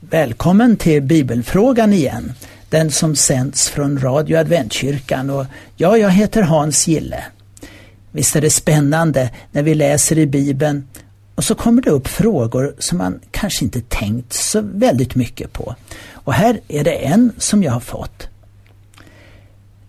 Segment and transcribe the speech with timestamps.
[0.00, 2.32] Välkommen till Bibelfrågan igen,
[2.68, 7.24] den som sänds från Radio Adventkyrkan och ja, jag heter Hans Gille.
[8.12, 10.88] Visst är det spännande när vi läser i Bibeln
[11.34, 15.74] och så kommer det upp frågor som man kanske inte tänkt så väldigt mycket på.
[16.12, 18.28] Och här är det en som jag har fått.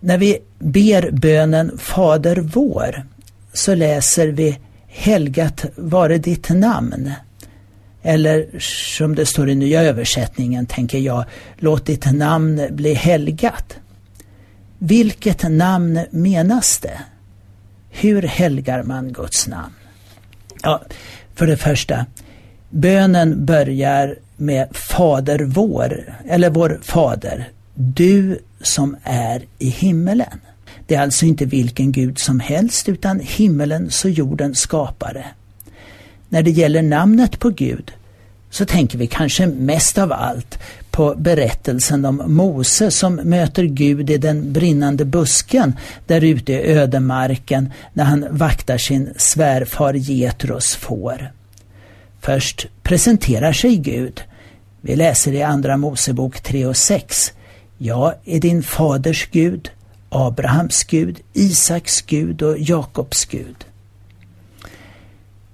[0.00, 3.06] När vi ber bönen Fader vår
[3.52, 7.12] så läser vi Helgat vare ditt namn.
[8.02, 8.58] Eller
[8.98, 11.24] som det står i nya översättningen tänker jag,
[11.58, 13.76] låt ditt namn bli helgat.
[14.78, 17.00] Vilket namn menas det?
[17.90, 19.74] Hur helgar man Guds namn?
[20.62, 20.82] Ja,
[21.34, 22.06] för det första,
[22.70, 30.40] bönen börjar med Fader vår, eller vår Fader, du som är i himmelen.
[30.86, 35.26] Det är alltså inte vilken Gud som helst utan himmelens och jordens skapare.
[36.32, 37.92] När det gäller namnet på Gud
[38.50, 40.58] så tänker vi kanske mest av allt
[40.90, 47.72] på berättelsen om Mose som möter Gud i den brinnande busken där ute i ödemarken
[47.92, 51.32] när han vaktar sin svärfar Getros får.
[52.20, 54.22] Först presenterar sig Gud.
[54.80, 57.32] Vi läser i Andra Mosebok 3 och 6.
[57.78, 59.70] Jag är din faders Gud,
[60.08, 63.64] Abrahams Gud, Isaks Gud och Jakobs Gud.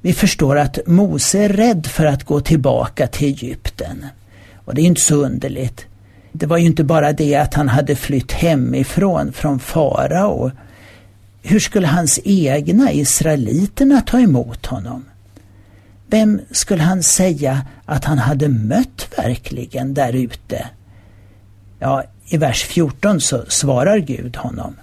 [0.07, 4.07] Vi förstår att Mose är rädd för att gå tillbaka till Egypten.
[4.65, 5.87] Och det är inte så underligt.
[6.33, 10.51] Det var ju inte bara det att han hade flytt hemifrån från farao.
[11.43, 15.05] Hur skulle hans egna israeliterna ta emot honom?
[16.07, 20.67] Vem skulle han säga att han hade mött verkligen där ute?
[21.79, 24.77] Ja, i vers 14 så svarar Gud honom.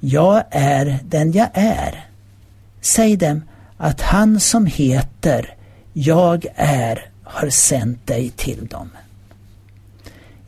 [0.00, 2.04] Jag är den jag är.
[2.80, 3.42] Säg dem
[3.82, 5.54] att han som heter
[5.92, 8.90] Jag är har sänt dig till dem.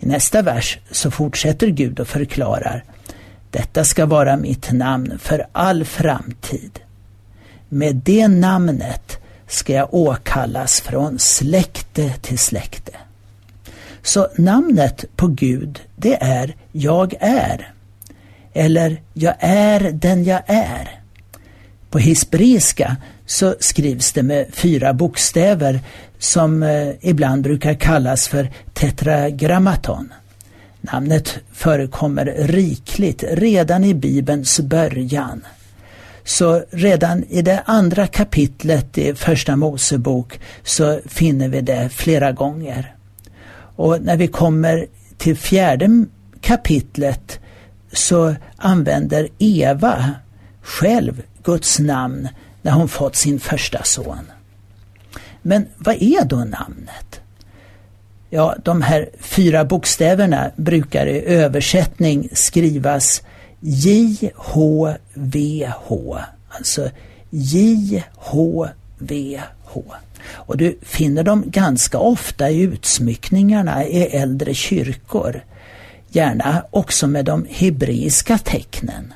[0.01, 2.85] I nästa vers så fortsätter Gud och förklarar
[3.51, 6.81] Detta ska vara mitt namn för all framtid.
[7.69, 12.93] Med det namnet ska jag åkallas från släkte till släkte.
[14.03, 17.73] Så namnet på Gud, det är Jag är.
[18.53, 21.01] Eller Jag är den jag är.
[21.91, 22.97] På hispriska
[23.33, 25.81] så skrivs det med fyra bokstäver
[26.19, 30.13] som eh, ibland brukar kallas för tetragrammaton.
[30.81, 35.47] Namnet förekommer rikligt redan i Bibelns början.
[36.25, 42.95] Så redan i det andra kapitlet i Första Mosebok så finner vi det flera gånger.
[43.77, 44.87] Och när vi kommer
[45.19, 46.05] till fjärde
[46.41, 47.41] kapitlet
[47.93, 50.11] så använder Eva
[50.63, 52.29] själv Guds namn
[52.63, 54.31] när hon fått sin första son.
[55.43, 57.21] Men vad är då namnet?
[58.31, 63.23] Ja, de här fyra bokstäverna brukar i översättning skrivas
[63.61, 64.99] J-H-V-H.
[66.49, 66.91] Alltså
[67.31, 68.65] J-H-V-H.
[70.31, 75.45] Och du finner dem ganska ofta i utsmyckningarna i äldre kyrkor.
[76.09, 79.15] Gärna också med de hebreiska tecknen.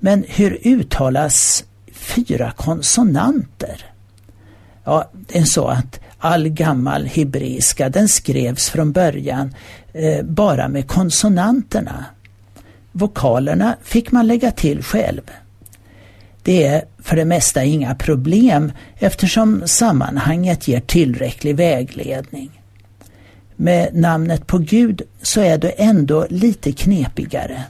[0.00, 1.64] Men hur uttalas
[2.02, 3.84] fyra konsonanter?
[4.84, 9.54] Ja, det är så att all gammal hebreiska den skrevs från början
[9.92, 12.04] eh, bara med konsonanterna.
[12.92, 15.22] Vokalerna fick man lägga till själv.
[16.42, 22.60] Det är för det mesta inga problem eftersom sammanhanget ger tillräcklig vägledning.
[23.56, 27.64] Med namnet på Gud så är det ändå lite knepigare.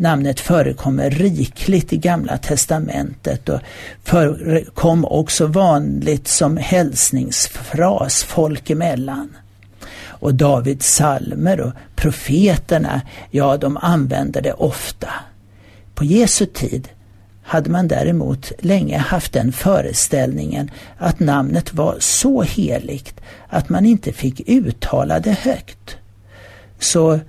[0.00, 3.60] Namnet förekommer rikligt i Gamla testamentet och
[4.04, 9.36] förekom också vanligt som hälsningsfras folk emellan.
[10.04, 13.00] Och Davids salmer och profeterna,
[13.30, 15.08] ja de använder det ofta.
[15.94, 16.88] På Jesu tid
[17.42, 24.12] hade man däremot länge haft den föreställningen att namnet var så heligt att man inte
[24.12, 25.96] fick uttala det högt.
[26.78, 27.20] Så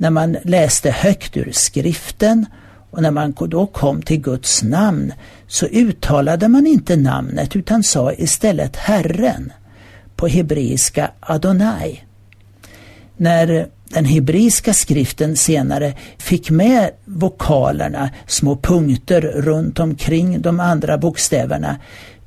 [0.00, 2.46] när man läste högt ur skriften
[2.90, 5.12] och när man då kom till Guds namn
[5.46, 9.52] så uttalade man inte namnet utan sa istället Herren
[10.16, 12.00] på hebreiska Adonai.
[13.16, 21.76] När den hebreiska skriften senare fick med vokalerna, små punkter runt omkring de andra bokstäverna,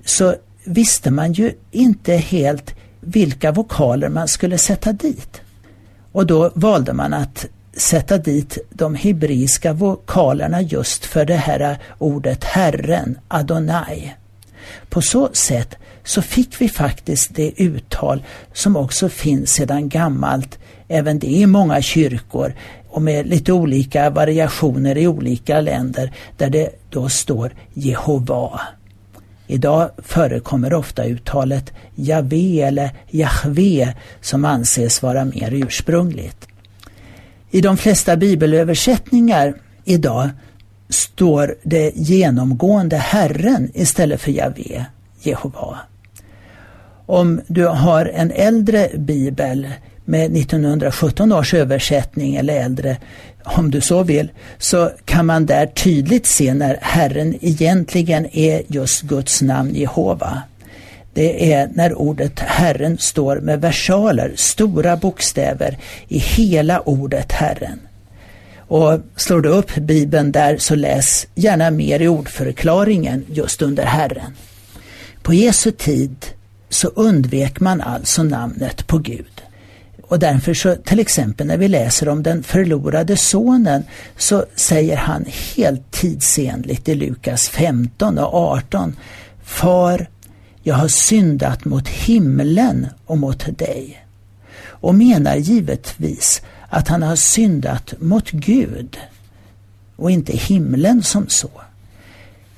[0.06, 0.36] så
[0.66, 5.42] visste man ju inte helt vilka vokaler man skulle sätta dit.
[6.12, 7.46] Och då valde man att
[7.78, 14.14] sätta dit de hebreiska vokalerna just för det här ordet Herren, Adonai.
[14.90, 18.24] På så sätt så fick vi faktiskt det uttal
[18.54, 22.54] som också finns sedan gammalt, även det i många kyrkor
[22.90, 28.62] och med lite olika variationer i olika länder där det då står Jehova.
[29.48, 36.48] Idag förekommer ofta uttalet Javé eller Jahve som anses vara mer ursprungligt.
[37.54, 39.54] I de flesta bibelöversättningar
[39.86, 40.30] idag
[40.90, 44.86] står det genomgående Herren istället för Javé,
[45.22, 45.80] Jehova.
[47.06, 49.68] Om du har en äldre bibel
[50.06, 52.98] med 1917 års översättning eller äldre,
[53.44, 59.02] om du så vill, så kan man där tydligt se när Herren egentligen är just
[59.02, 60.42] Guds namn Jehova.
[61.14, 65.78] Det är när ordet Herren står med versaler, stora bokstäver,
[66.08, 67.80] i hela ordet Herren.
[68.68, 74.34] Och slår du upp Bibeln där så läs gärna mer i ordförklaringen just under Herren.
[75.22, 76.26] På Jesu tid
[76.70, 79.44] så undvek man alltså namnet på Gud.
[80.02, 83.84] Och därför så till exempel när vi läser om den förlorade sonen
[84.18, 85.26] så säger han
[85.56, 88.96] helt tidsenligt i Lukas 15 och 18
[89.44, 90.08] Far,
[90.64, 94.06] jag har syndat mot himlen och mot dig.
[94.66, 98.98] Och menar givetvis att han har syndat mot Gud
[99.96, 101.50] och inte himlen som så.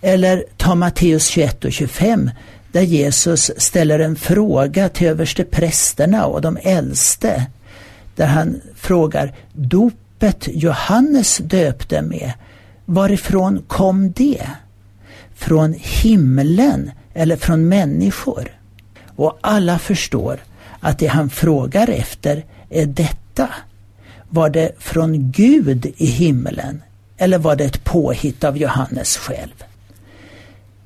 [0.02, 2.30] Eller ta Matteus 21 och 25
[2.72, 7.46] där Jesus ställer en fråga till översteprästerna och de äldste.
[8.16, 12.31] Där han frågar, dopet Johannes döpte med,
[12.86, 14.48] varifrån kom det?
[15.36, 18.60] Från himlen eller från människor?
[19.16, 20.40] Och alla förstår
[20.80, 23.50] att det han frågar efter är detta.
[24.30, 26.82] Var det från Gud i himlen
[27.18, 29.64] eller var det ett påhitt av Johannes själv?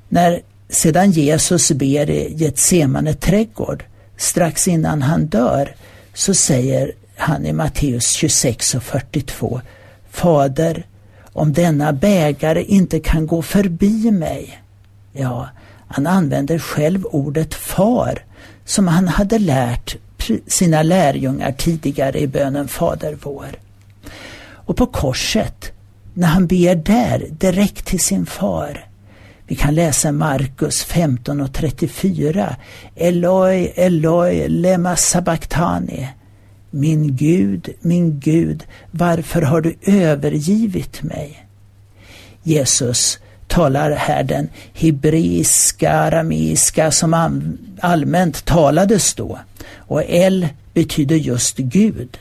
[0.10, 3.84] När sedan Jesus ber i Getsemane trädgård,
[4.18, 5.76] strax innan han dör,
[6.14, 9.62] så säger han i Matteus 26 och 42
[10.10, 10.86] Fader,
[11.34, 14.62] om denna bägare inte kan gå förbi mig.
[15.14, 15.50] Ja,
[15.90, 18.24] han använder själv ordet far
[18.66, 19.96] som han hade lärt
[20.48, 23.48] sina lärjungar tidigare i bönen Fader vår.
[24.52, 25.72] Och på korset,
[26.14, 28.86] när han ber där direkt till sin far,
[29.48, 32.56] vi kan läsa Markus 15 och 34.
[32.96, 36.08] Eloi, Eloi, lema sabachthani.
[36.70, 41.46] Min Gud, min Gud, varför har du övergivit mig?
[42.44, 43.20] Jesus
[43.60, 47.14] talar här den hebreiska, arameiska som
[47.80, 49.40] allmänt talades då.
[49.78, 52.18] Och El betyder just Gud.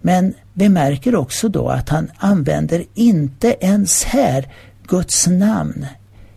[0.00, 4.48] Men vi märker också då att han använder inte ens här
[4.86, 5.86] Guds namn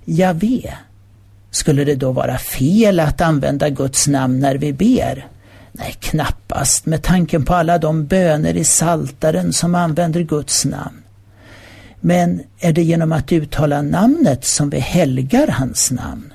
[0.05, 0.73] Javé.
[1.51, 5.27] Skulle det då vara fel att använda Guds namn när vi ber?
[5.71, 11.01] Nej, knappast med tanken på alla de böner i saltaren som använder Guds namn.
[12.01, 16.33] Men är det genom att uttala namnet som vi helgar hans namn?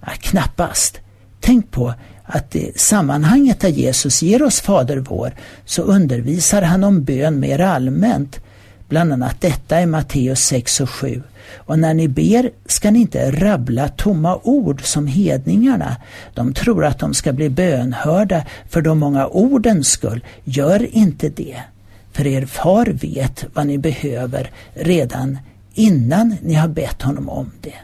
[0.00, 1.00] Ja, knappast.
[1.40, 1.94] Tänk på
[2.24, 5.34] att i sammanhanget där Jesus ger oss Fader vår
[5.64, 8.40] så undervisar han om bön mer allmänt.
[8.88, 11.22] Bland annat detta i Matteus 6 och 7.
[11.56, 15.96] Och när ni ber ska ni inte rabbla tomma ord som hedningarna.
[16.34, 20.24] De tror att de ska bli bönhörda för de många ordens skull.
[20.44, 21.62] Gör inte det.
[22.12, 25.38] För er far vet vad ni behöver redan
[25.74, 27.74] innan ni har bett honom om det.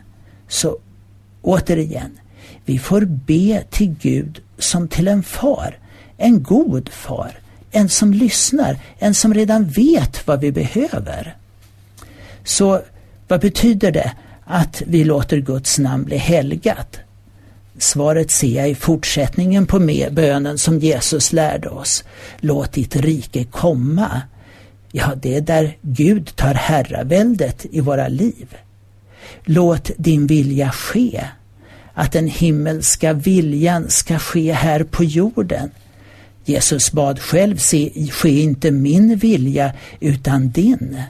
[0.48, 0.78] Så
[1.42, 2.18] återigen,
[2.64, 5.78] vi får be till Gud som till en far,
[6.16, 7.38] en god far,
[7.70, 11.36] en som lyssnar, en som redan vet vad vi behöver.
[12.44, 12.82] Så
[13.28, 14.12] vad betyder det
[14.44, 16.98] att vi låter Guds namn bli helgat?
[17.78, 19.78] Svaret ser jag i fortsättningen på
[20.10, 22.04] bönen som Jesus lärde oss.
[22.40, 24.22] Låt ditt rike komma.
[24.92, 28.56] Ja, det är där Gud tar herraväldet i våra liv.
[29.44, 31.24] Låt din vilja ske.
[31.94, 35.70] Att den himmelska viljan ska ske här på jorden.
[36.44, 41.02] Jesus bad själv, se, ske inte min vilja utan din.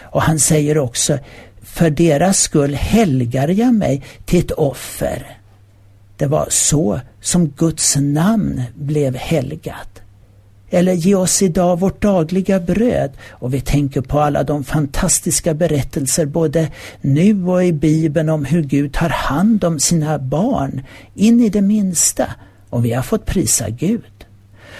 [0.00, 1.18] Och han säger också,
[1.62, 5.41] för deras skull helgar jag mig till ett offer.
[6.22, 10.02] Det var så som Guds namn blev helgat.
[10.70, 13.10] Eller ge oss idag vårt dagliga bröd.
[13.30, 16.68] Och vi tänker på alla de fantastiska berättelser både
[17.00, 20.82] nu och i Bibeln om hur Gud tar hand om sina barn
[21.14, 22.26] in i det minsta.
[22.70, 24.26] Och vi har fått prisa Gud.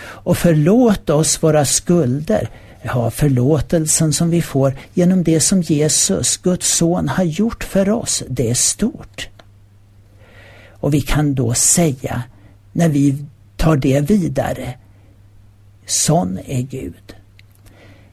[0.01, 2.49] Och förlåt oss våra skulder
[2.83, 8.23] Ja, förlåtelsen som vi får genom det som Jesus, Guds son, har gjort för oss,
[8.29, 9.29] det är stort.
[10.83, 12.23] Och vi kan då säga,
[12.73, 13.25] när vi
[13.57, 14.75] tar det vidare,
[15.87, 17.15] sån är Gud.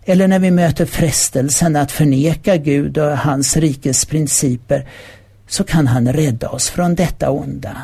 [0.06, 4.88] Eller när vi möter frestelsen att förneka Gud och hans rikes principer
[5.48, 7.82] så kan han rädda oss från detta onda.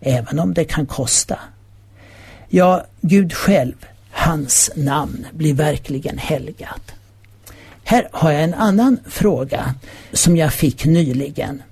[0.00, 1.38] Även om det kan kosta.
[2.48, 6.92] Ja, Gud själv, hans namn blir verkligen helgat.
[7.84, 9.74] Här har jag en annan fråga
[10.12, 11.62] som jag fick nyligen.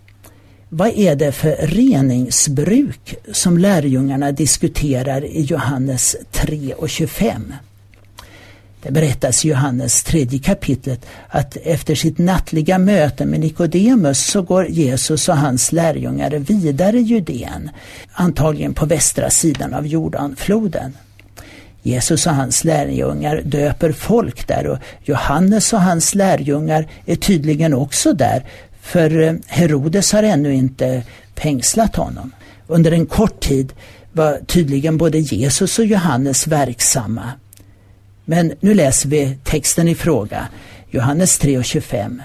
[0.74, 7.54] Vad är det för reningsbruk som lärjungarna diskuterar i Johannes 3 och 25?
[8.82, 14.66] Det berättas i Johannes tredje kapitlet att efter sitt nattliga möte med Nikodemus så går
[14.66, 17.70] Jesus och hans lärjungar vidare Judeen,
[18.12, 20.96] antagligen på västra sidan av Jordanfloden.
[21.82, 28.12] Jesus och hans lärjungar döper folk där och Johannes och hans lärjungar är tydligen också
[28.12, 28.44] där
[28.82, 31.02] för eh, Herodes har ännu inte
[31.36, 32.32] fängslat honom.
[32.66, 33.72] Under en kort tid
[34.12, 37.32] var tydligen både Jesus och Johannes verksamma.
[38.24, 40.48] Men nu läser vi texten i fråga,
[40.90, 42.22] Johannes 3.25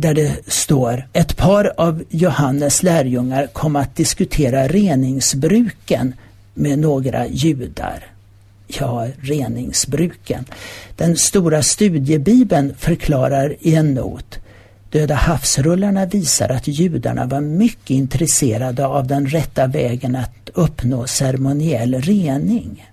[0.00, 6.14] där det står ett par av Johannes lärjungar kom att diskutera reningsbruken
[6.54, 8.06] med några judar.
[8.66, 10.44] Ja, reningsbruken.
[10.96, 14.38] Den stora studiebibeln förklarar i en not
[14.90, 22.00] Döda havsrullarna visar att judarna var mycket intresserade av den rätta vägen att uppnå ceremoniell
[22.00, 22.86] rening.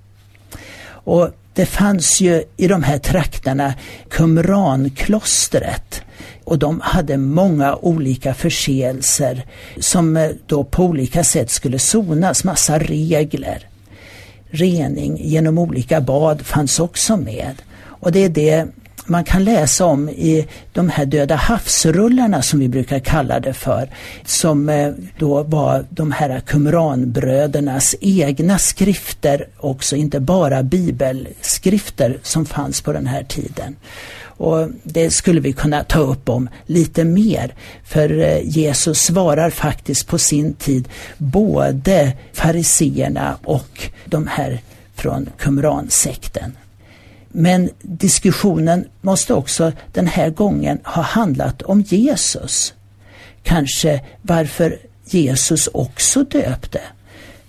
[0.89, 3.74] Och det fanns ju i de här trakterna
[4.10, 6.01] Qumranklostret
[6.44, 9.46] och de hade många olika förseelser
[9.80, 13.68] som eh, då på olika sätt skulle sonas, massa regler.
[14.50, 17.62] Rening genom olika bad fanns också med.
[17.84, 18.68] Och det är det
[19.10, 23.90] man kan läsa om i de här Döda havsrullarna som vi brukar kalla det för.
[24.26, 32.82] Som eh, då var de här Qumranbrödernas egna skrifter också, inte bara bibelskrifter som fanns
[32.82, 33.76] på den här tiden.
[34.40, 37.56] Och Det skulle vi kunna ta upp om lite mer.
[37.84, 44.62] För eh, Jesus svarar faktiskt på sin tid både fariseerna och de här
[44.96, 46.52] från Qumransekten.
[47.39, 52.74] Men diskussionen måste också den här gången ha handlat om Jesus.
[53.44, 56.82] Kanske varför Jesus också döpte.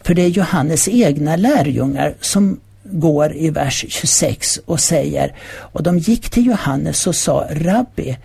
[0.02, 5.98] För det är Johannes egna lärjungar som går i vers 26 och säger och de
[5.98, 8.18] gick till Johannes och sa Rabbi,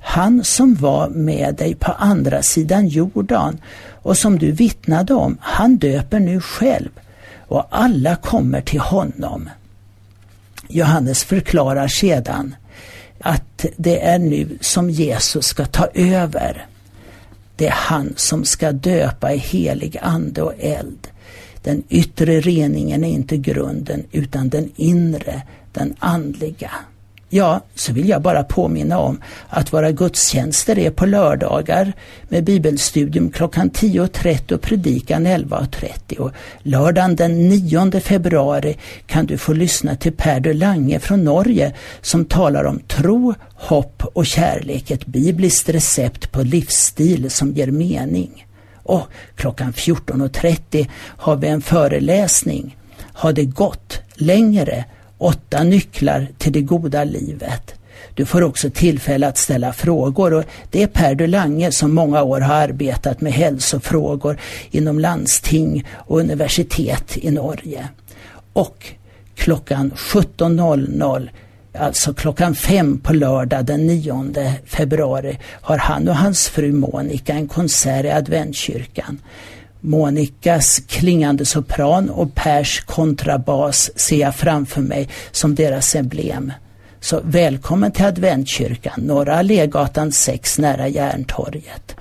[0.00, 3.60] han som var med dig på andra sidan Jordan
[4.02, 6.90] och som du vittnade om, han döper nu själv
[7.38, 9.48] och alla kommer till honom.
[10.74, 12.54] Johannes förklarar sedan
[13.20, 16.66] att det är nu som Jesus ska ta över.
[17.56, 21.08] Det är han som ska döpa i helig ande och eld.
[21.62, 26.70] Den yttre reningen är inte grunden utan den inre, den andliga.
[27.36, 31.92] Ja, så vill jag bara påminna om att våra gudstjänster är på lördagar
[32.28, 36.18] med bibelstudium klockan 10.30 och predikan 11.30.
[36.18, 36.30] Och
[36.62, 38.76] lördagen den 9 februari
[39.06, 44.02] kan du få lyssna till Per de Lange från Norge som talar om tro, hopp
[44.12, 48.46] och kärlek, ett bibliskt recept på livsstil som ger mening.
[48.82, 54.84] Och klockan 14.30 har vi en föreläsning Har det gått längre
[55.24, 57.74] åtta nycklar till det goda livet.
[58.14, 62.22] Du får också tillfälle att ställa frågor och det är Per de Lange som många
[62.22, 64.38] år har arbetat med hälsofrågor
[64.70, 67.88] inom landsting och universitet i Norge.
[68.52, 68.86] Och
[69.34, 71.28] klockan 17.00
[71.78, 77.48] Alltså klockan fem på lördag den 9 februari har han och hans fru Monica en
[77.48, 79.20] konsert i adventkyrkan.
[79.84, 86.52] Monikas klingande sopran och Pers kontrabas ser jag framför mig som deras emblem.
[87.00, 91.96] Så välkommen till Adventkyrkan, Norra Allégatan 6 nära Järntorget.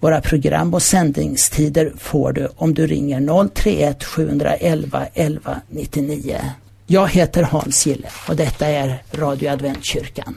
[0.00, 6.40] Våra program och sändningstider får du om du ringer 031 711 11 99.
[6.86, 10.34] Jag heter Hans Gille och detta är Radio Adventkyrkan.